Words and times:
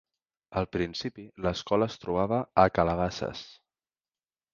Al 0.59 0.67
principi 0.77 1.25
l'escola 1.45 1.87
es 1.93 1.97
trobava 2.05 2.39
a 2.63 2.65
Calabasas. 2.79 3.45